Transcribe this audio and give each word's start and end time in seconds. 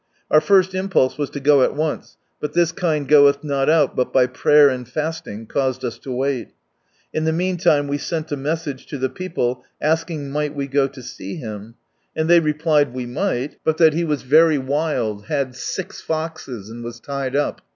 Our 0.31 0.41
first 0.41 0.73
impulse 0.73 1.19
was 1.19 1.31
lo 1.35 1.39
go 1.39 1.61
at 1.61 1.75
once, 1.75 2.17
but" 2.39 2.53
this 2.53 2.71
kind 2.71 3.07
goeih 3.07 3.43
not 3.43 3.69
out 3.69 3.95
but 3.95 4.11
by 4.11 4.25
prayer 4.25 4.67
and 4.67 4.87
fasting" 4.89 5.45
caused 5.45 5.85
us 5.85 5.99
to 5.99 6.11
wait; 6.11 6.53
in 7.13 7.25
the 7.25 7.31
meantime 7.31 7.87
we 7.87 7.99
sent 7.99 8.31
a 8.31 8.35
message 8.35 8.87
to 8.87 8.97
the 8.97 9.09
people, 9.09 9.63
asking 9.79 10.31
might 10.31 10.55
we 10.55 10.65
go 10.65 10.87
to 10.87 11.03
see 11.03 11.35
him, 11.35 11.75
and 12.15 12.27
they 12.27 12.39
replied 12.39 12.95
we 12.95 13.05
might, 13.05 13.57
but 13.63 13.77
that 13.77 13.93
he 13.93 14.03
was 14.03 14.23
very 14.23 14.57
wild," 14.57 15.25
had 15.27 15.55
six 15.55 16.01
foxes," 16.01 16.67
and 16.71 16.83
was 16.83 16.99
tied 16.99 17.35
up. 17.35 17.61